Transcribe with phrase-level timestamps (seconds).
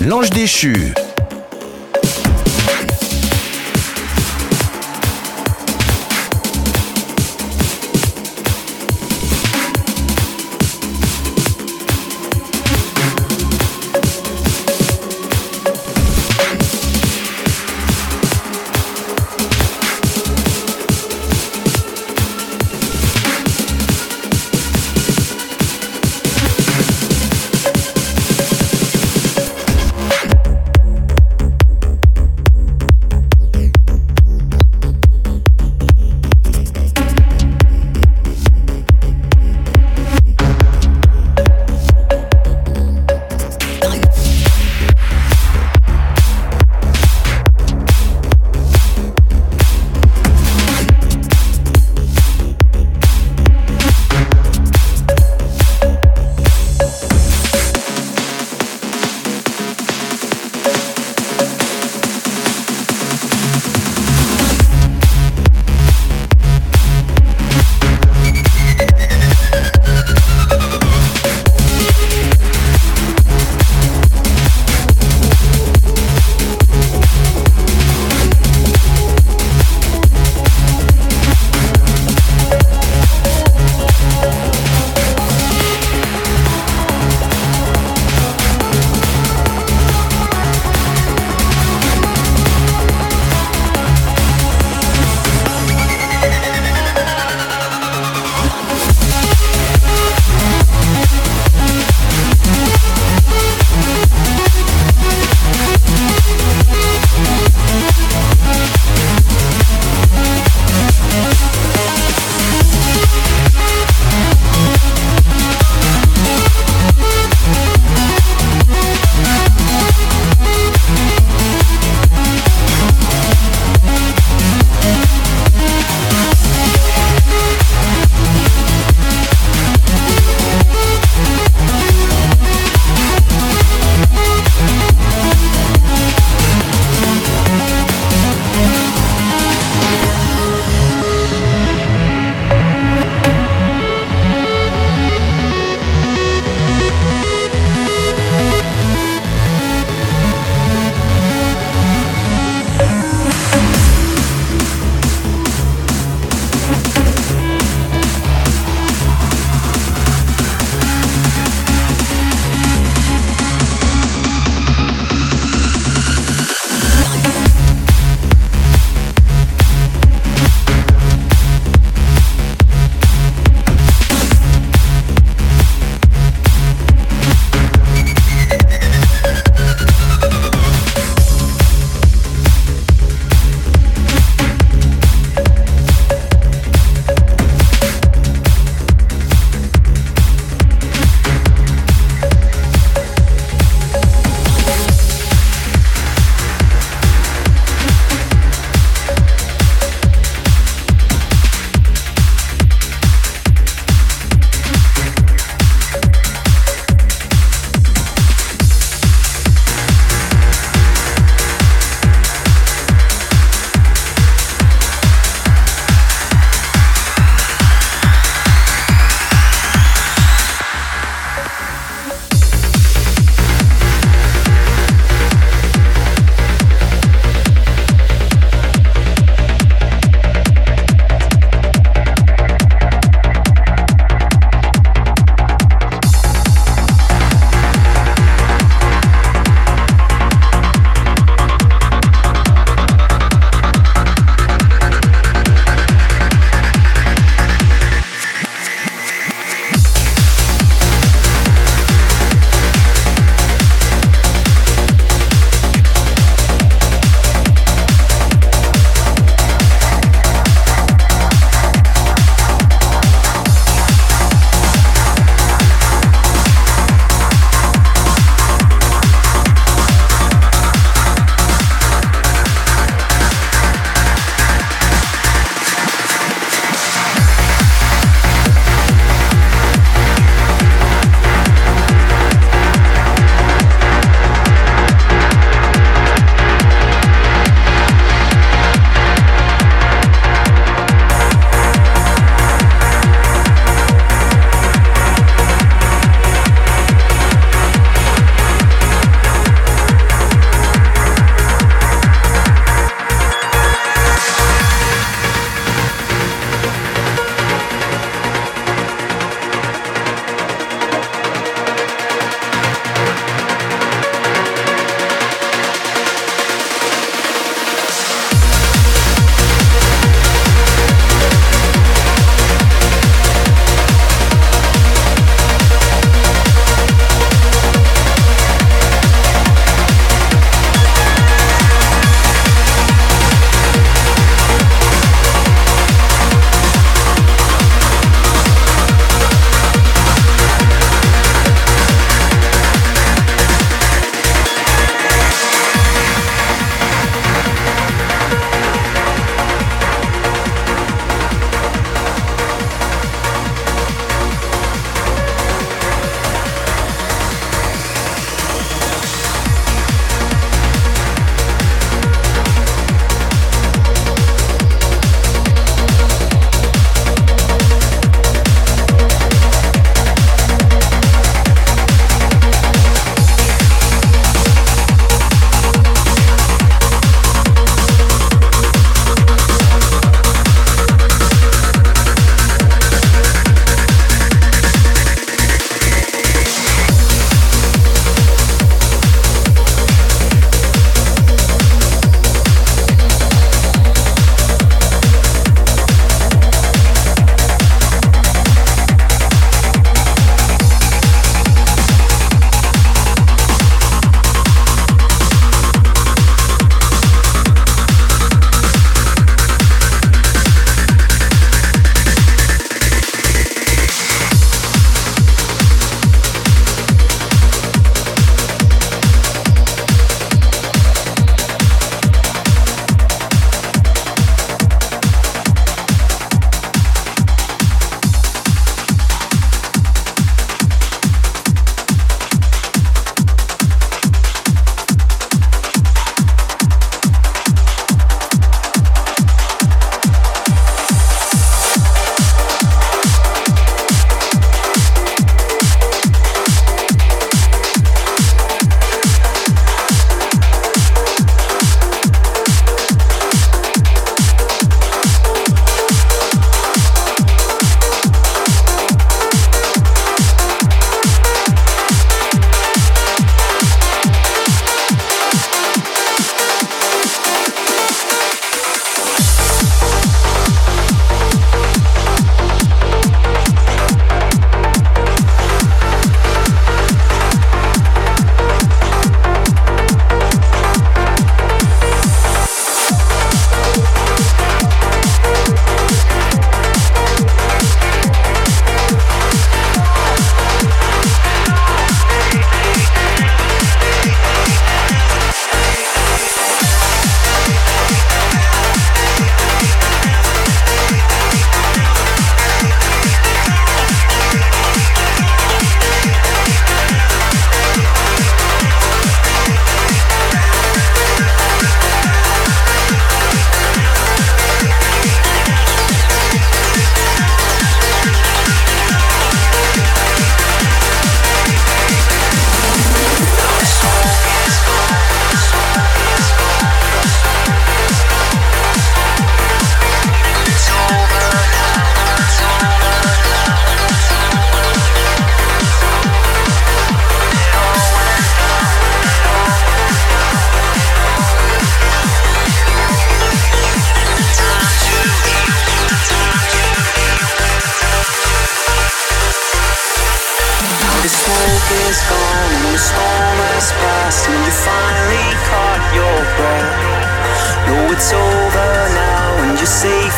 [0.00, 0.94] L'ange déchu.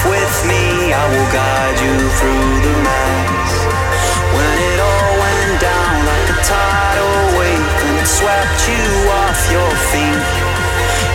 [0.06, 0.92] With me.
[0.92, 3.52] I will guide you through the mess.
[4.34, 8.84] When it all went down like a tidal wave and it swept you
[9.22, 10.26] off your feet.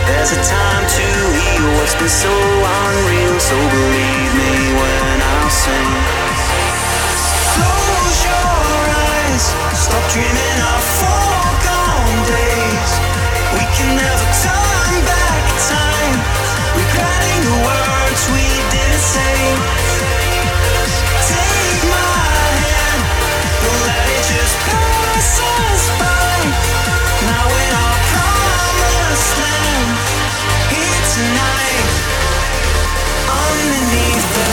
[0.08, 5.92] There's a time to heal what's been so unreal, so believe me when I sing.
[7.54, 9.44] Close your eyes,
[9.76, 12.92] stop dreaming of foregone days.
[13.52, 14.57] We can never turn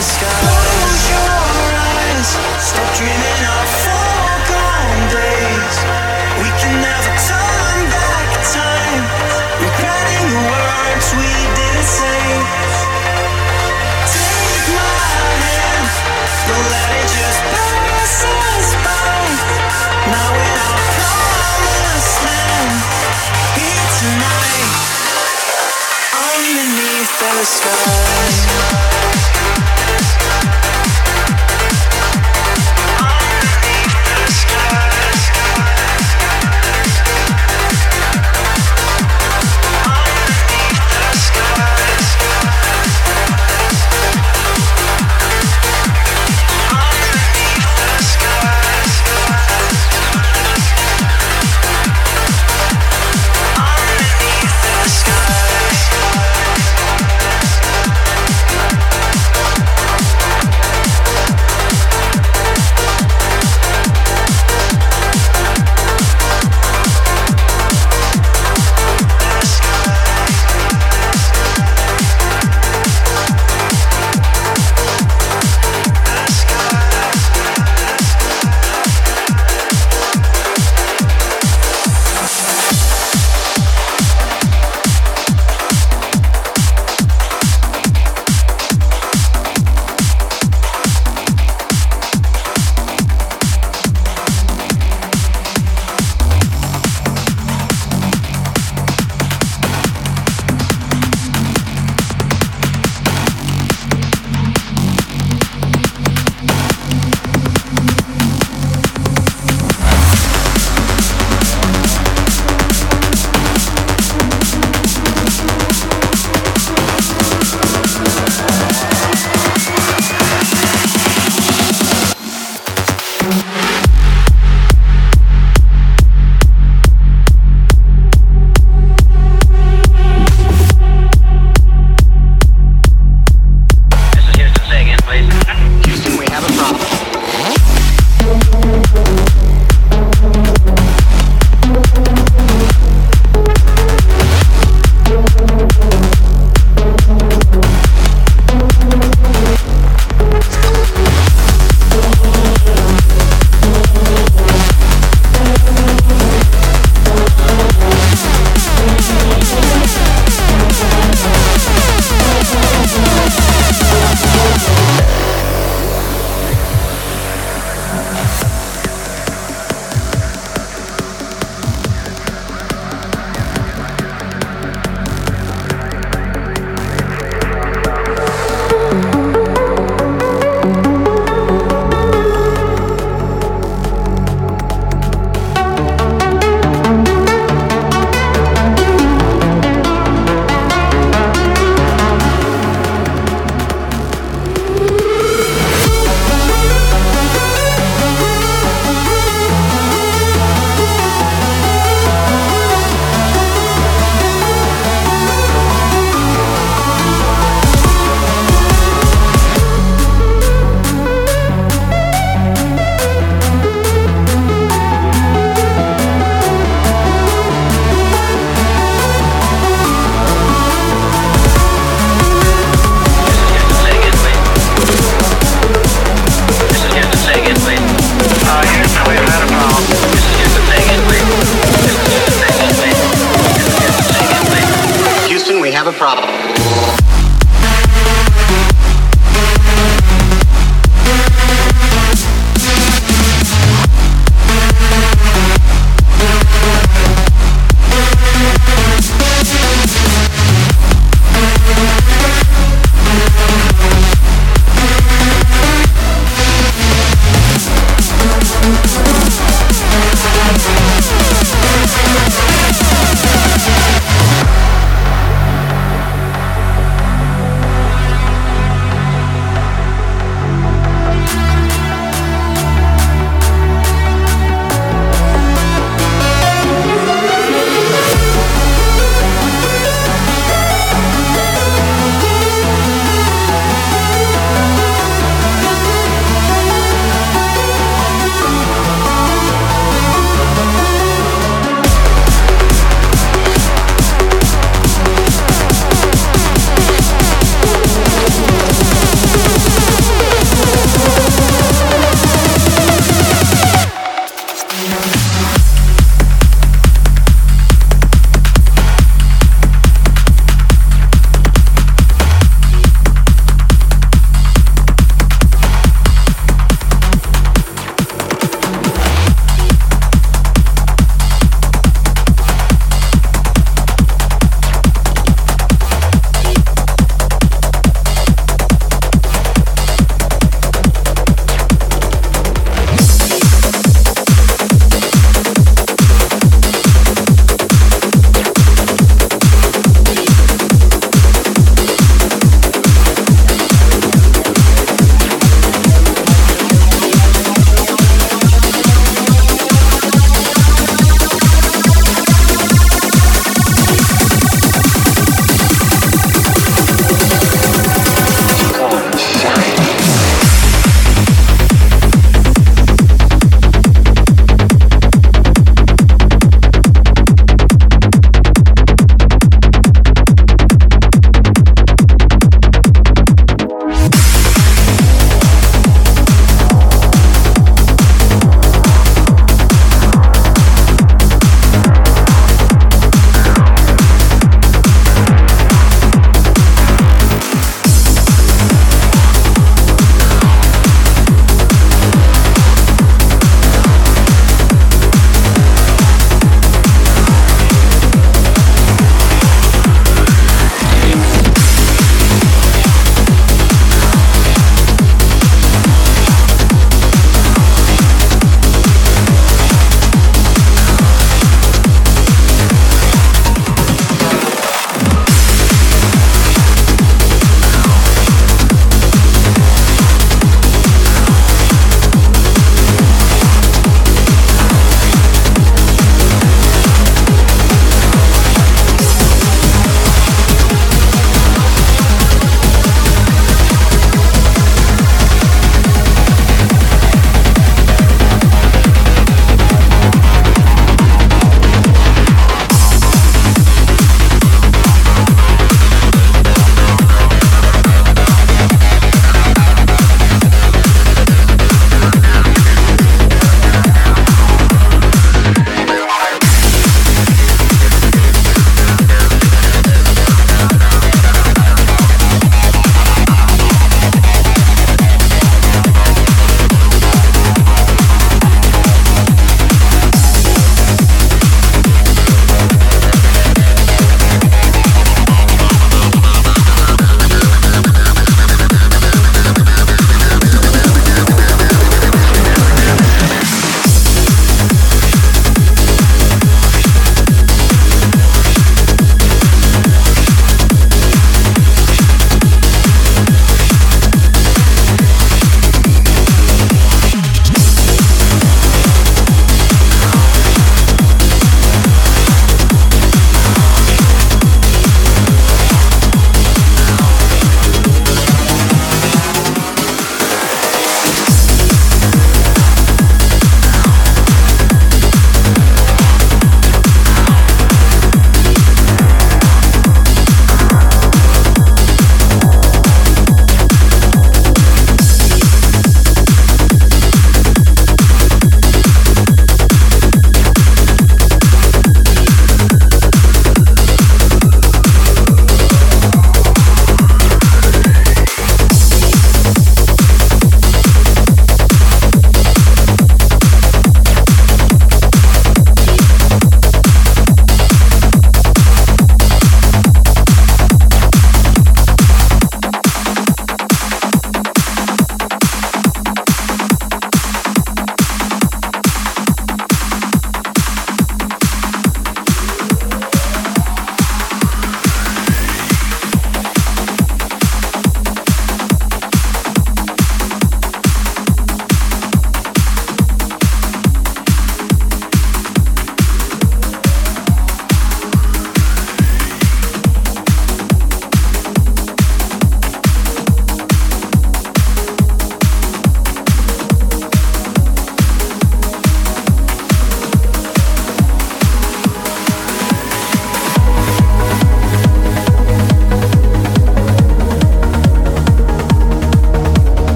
[0.00, 0.32] the sky.
[0.32, 1.36] Close your
[1.76, 3.68] eyes, stop dreaming of
[5.12, 5.76] days.
[6.40, 9.04] We can never turn back time,
[9.60, 12.24] regretting the words we didn't say.
[14.08, 15.04] Take my
[15.44, 15.84] hand,
[16.48, 19.20] don't let it just pass us by.
[20.16, 20.32] Now
[20.96, 22.72] promised land,
[23.52, 24.72] here tonight,
[26.24, 28.39] underneath the.